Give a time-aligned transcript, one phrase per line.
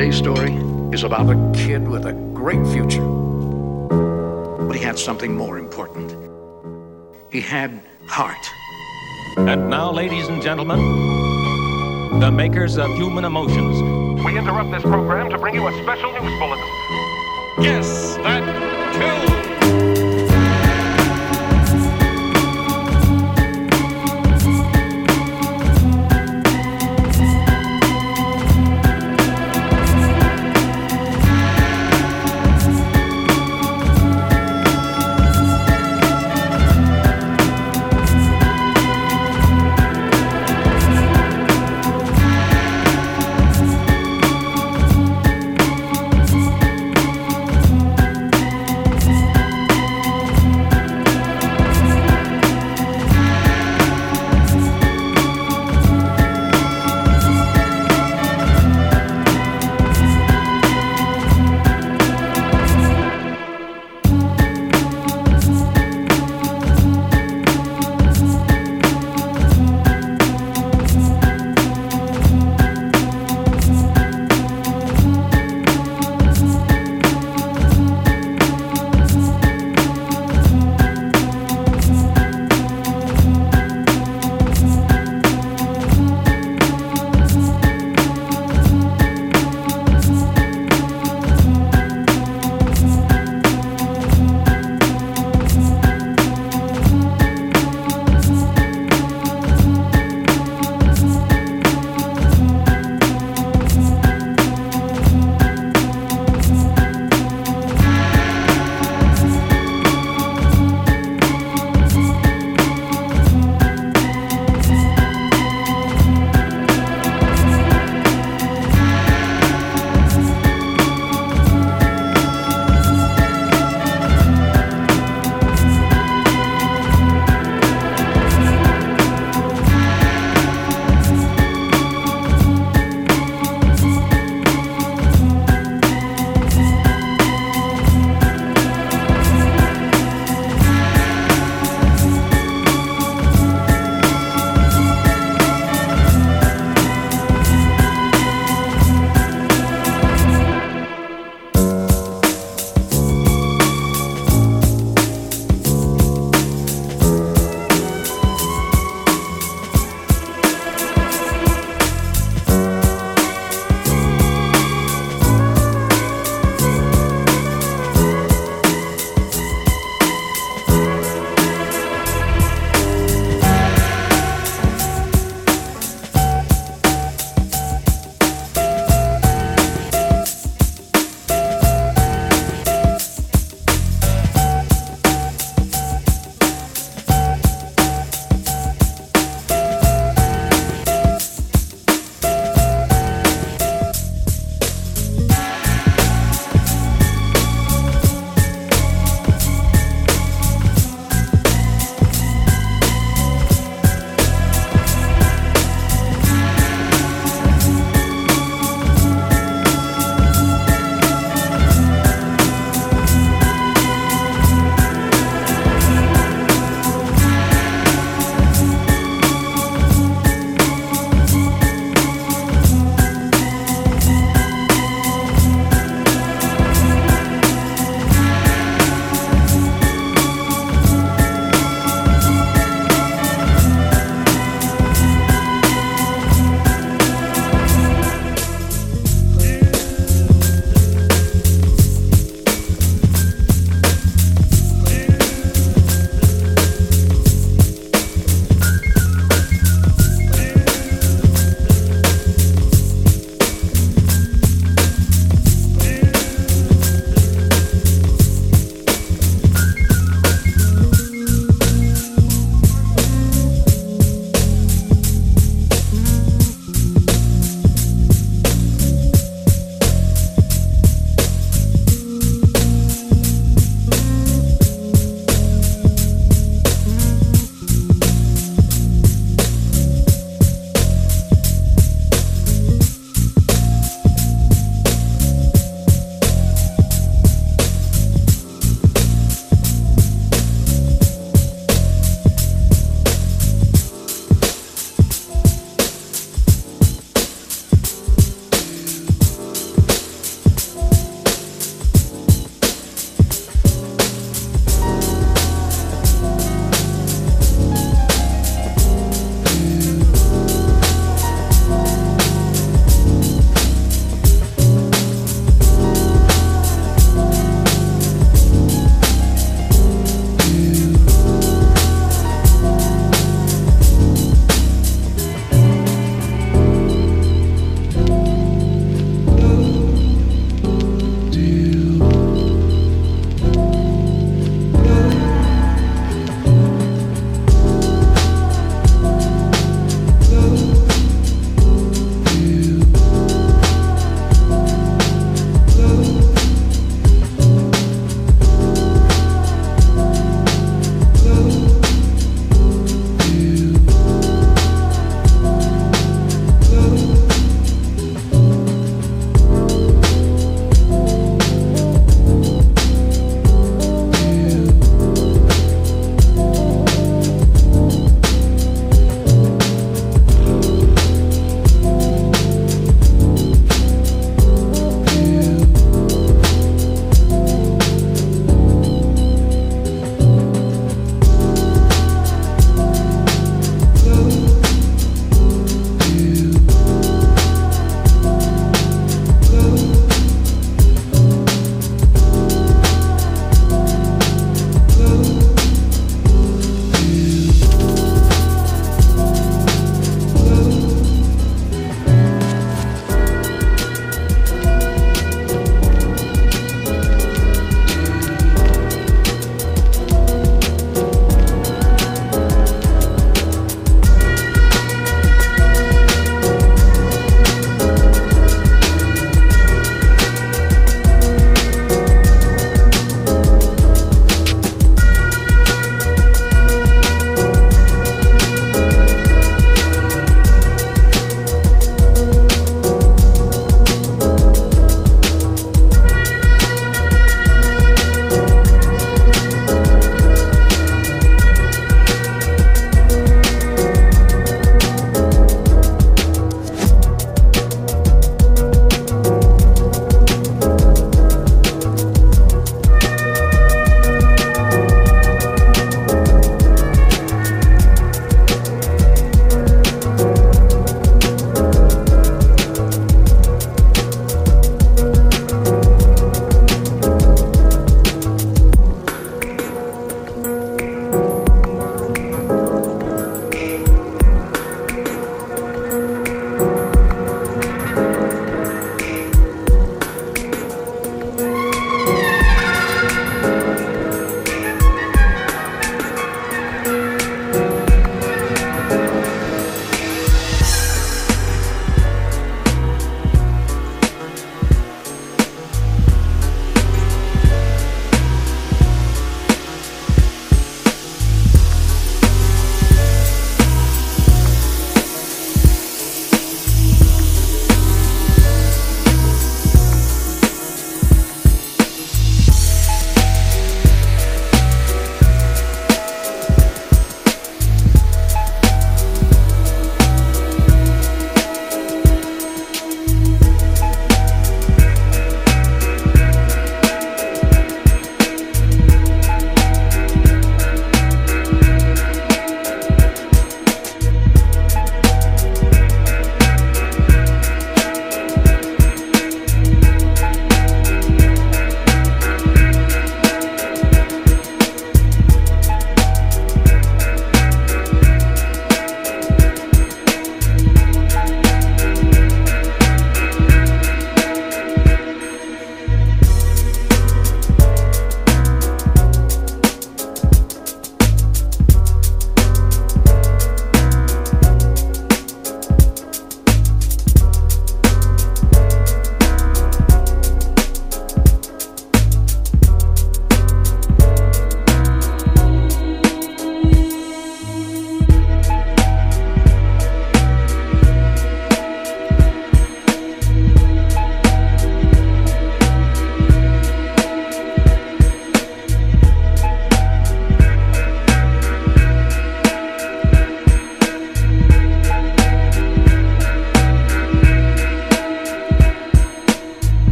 [0.00, 0.54] Today's story
[0.94, 3.06] is about a kid with a great future.
[4.66, 6.16] But he had something more important.
[7.30, 8.50] He had heart.
[9.36, 10.78] And now, ladies and gentlemen,
[12.18, 14.24] the makers of human emotions.
[14.24, 16.64] We interrupt this program to bring you a special news bulletin.
[17.62, 19.39] Yes, that too.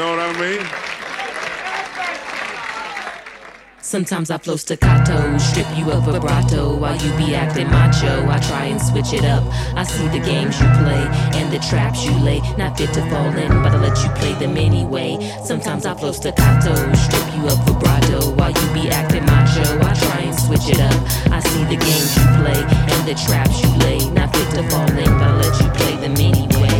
[0.00, 0.64] Know what I mean?
[3.82, 8.26] Sometimes I flow staccato, strip you of vibrato while you be acting macho.
[8.28, 9.42] I try and switch it up.
[9.76, 11.04] I see the games you play
[11.38, 12.40] and the traps you lay.
[12.56, 15.18] Not fit to fall in, but I let you play them anyway.
[15.44, 19.66] Sometimes I flow staccato, strip you of vibrato while you be acting macho.
[19.84, 20.98] I try and switch it up.
[21.30, 22.60] I see the games you play
[22.92, 23.98] and the traps you lay.
[24.10, 26.79] Not fit to fall in, but I let you play them anyway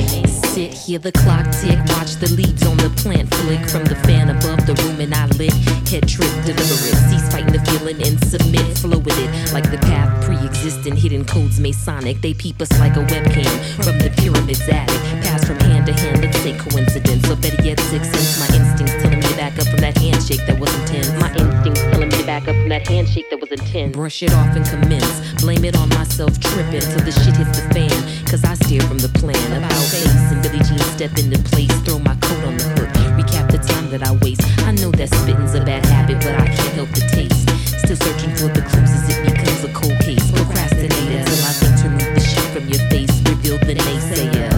[0.55, 4.31] sit, hear the clock tick, watch the leaves on the plant flick from the fan
[4.31, 5.53] above the room and I lit.
[5.87, 9.79] Head trip, deliver it, cease fighting the feeling and submit, flow with it like the
[9.79, 12.21] path pre-existing, hidden codes Masonic.
[12.21, 13.51] They peep us like a webcam
[13.85, 16.23] from the pyramid's attic, pass from hand to hand.
[16.23, 18.39] Let's say coincidence, or better yet, six sense.
[18.43, 21.11] My instincts telling me to back up from that handshake that was intense.
[21.21, 23.95] My instincts telling me to back up from that handshake that was intense.
[23.95, 27.67] Brush it off and commence, blame it on myself, tripping till the shit hits the
[27.75, 27.95] fan.
[28.27, 32.15] Cause I steer from the plan about face Billie Jean step into place, throw my
[32.17, 34.43] coat on the hook, recap the time that I waste.
[34.65, 37.45] I know that spitting's a bad habit, but I can't help the taste.
[37.85, 40.25] Still searching for the clues as it becomes a cold case.
[40.33, 44.51] Procrastinator till I think to remove the shit from your face, reveal the naysayer.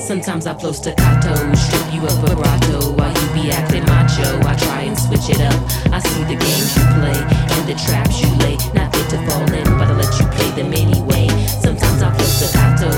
[0.00, 4.40] Sometimes I flow staccato, strip you of vibrato while you be acting macho.
[4.46, 5.58] I try and switch it up.
[5.92, 8.56] I see the games you play and the traps you lay.
[8.72, 11.28] Not fit to fall in, but I let you play them anyway.
[11.60, 12.88] Sometimes I flow staccato,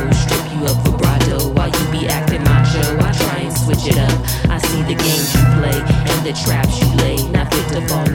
[3.81, 4.51] try and switch it up.
[4.51, 5.81] I see the games you play
[6.13, 7.17] and the traps you lay.
[7.31, 8.10] Not fit to fall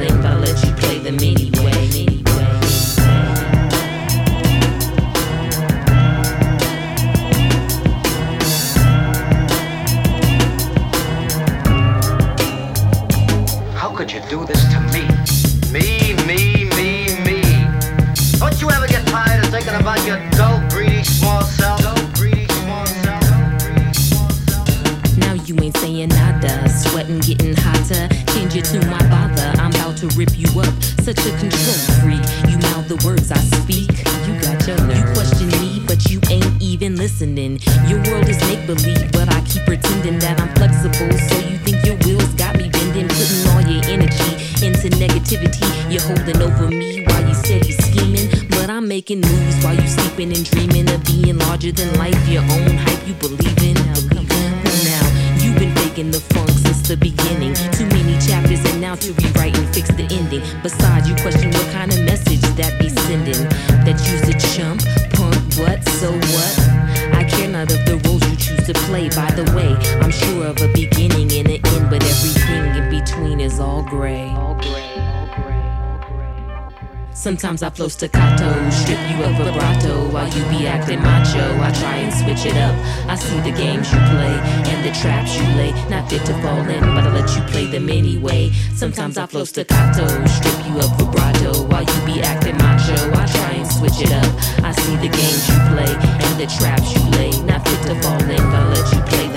[77.85, 81.45] Flow staccato, strip you of vibrato while you be acting macho.
[81.61, 82.73] I try and switch it up.
[83.07, 84.35] I see the games you play
[84.73, 85.71] and the traps you lay.
[85.87, 88.49] Not fit to fall in, but I let you play them anyway.
[88.73, 92.97] Sometimes I flow staccato, strip you of vibrato while you be acting macho.
[93.13, 94.33] I try and switch it up.
[94.65, 95.93] I see the games you play
[96.25, 97.29] and the traps you lay.
[97.45, 99.27] Not fit to fall in, but I let you play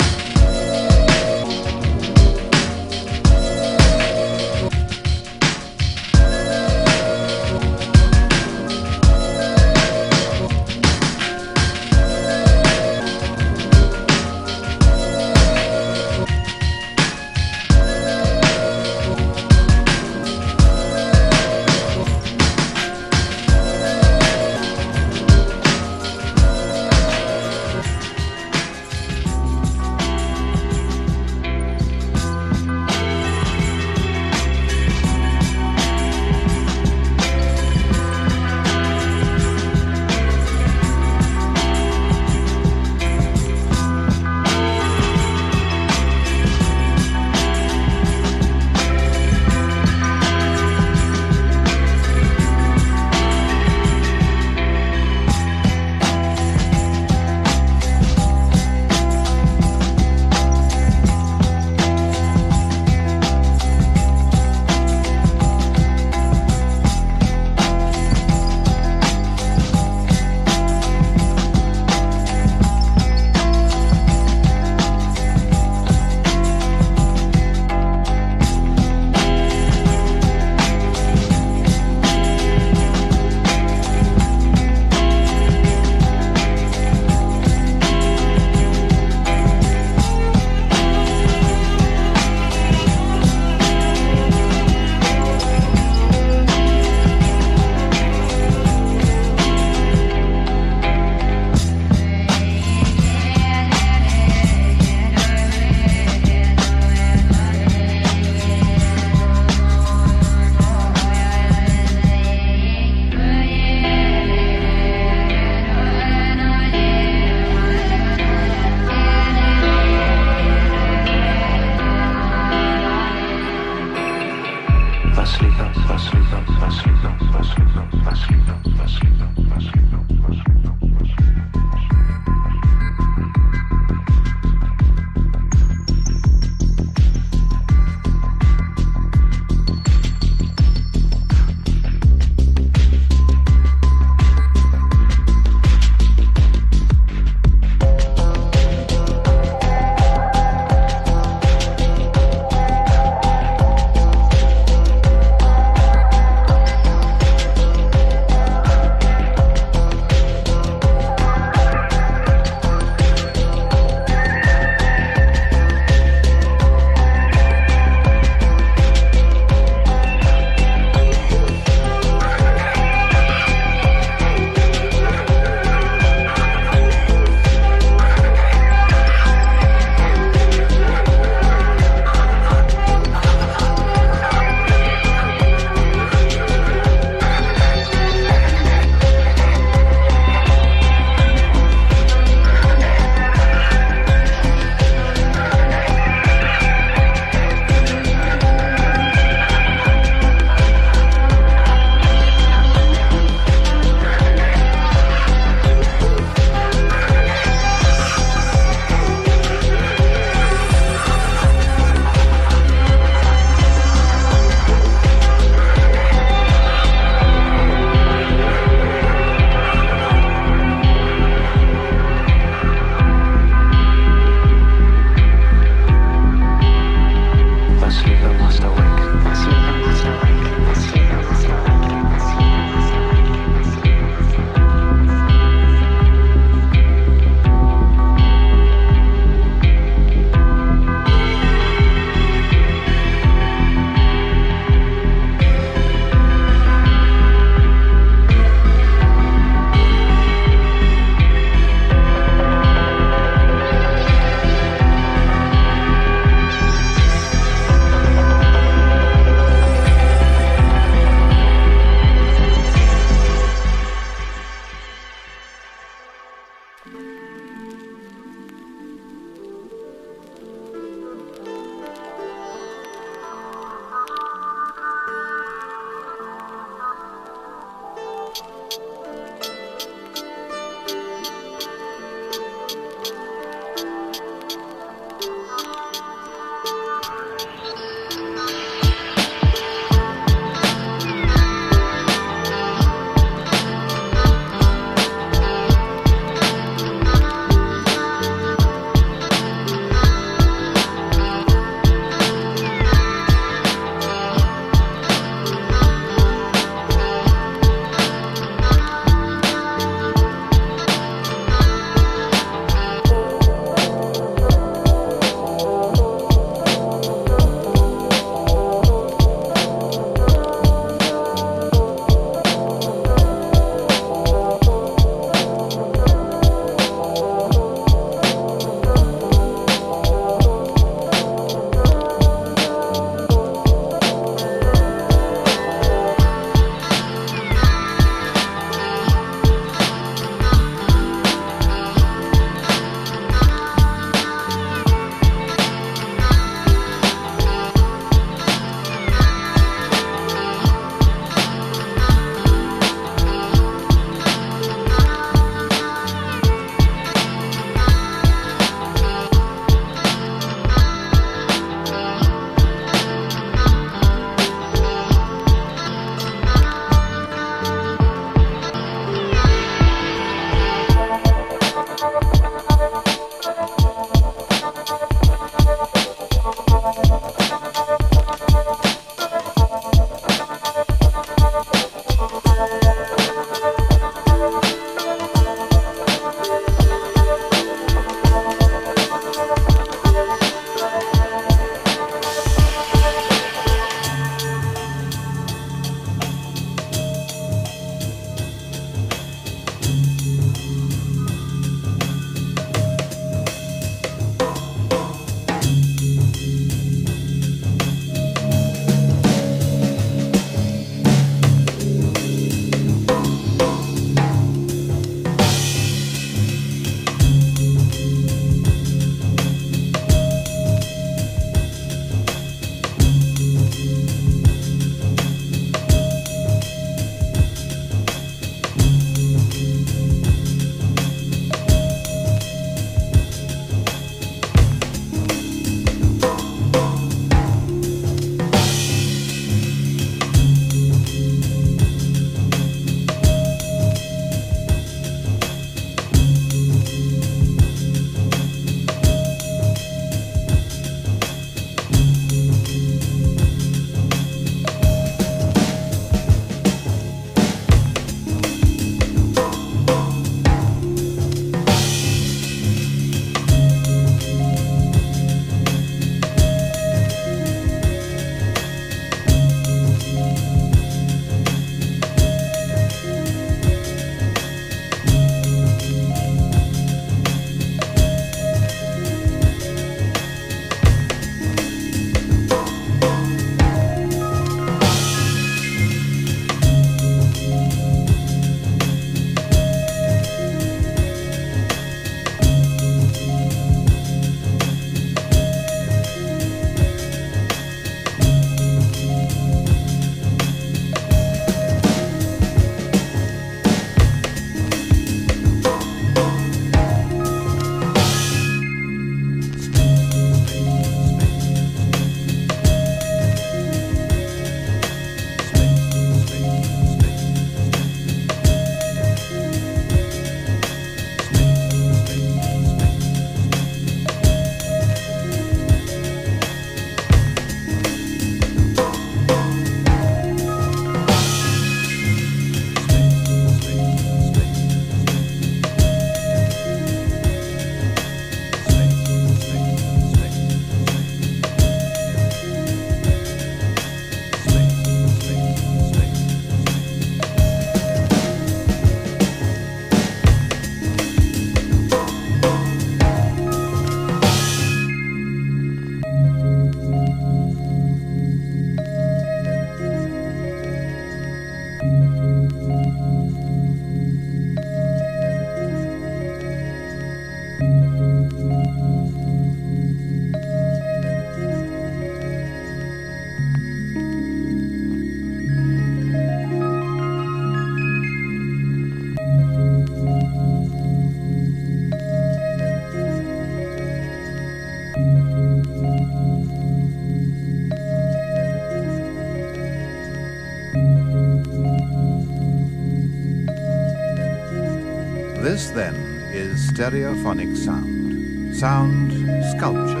[595.61, 595.95] This, then,
[596.33, 598.55] is stereophonic sound.
[598.55, 599.11] Sound
[599.51, 600.00] space.